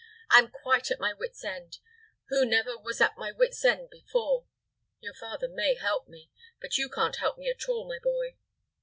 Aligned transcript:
"I 0.31 0.39
am 0.39 0.49
quite 0.49 0.89
at 0.89 0.99
my 0.99 1.13
wit's 1.13 1.43
end, 1.43 1.77
who 2.29 2.43
never 2.43 2.75
was 2.75 2.99
at 3.01 3.19
my 3.19 3.31
wit's 3.31 3.63
end 3.63 3.91
before. 3.91 4.47
Your 4.99 5.13
father 5.13 5.47
may 5.47 5.75
help 5.75 6.07
me; 6.07 6.31
but 6.59 6.75
you 6.75 6.89
can't 6.89 7.17
help 7.17 7.37
at 7.37 7.69
all, 7.69 7.87
my 7.87 7.99
boy." 7.99 8.35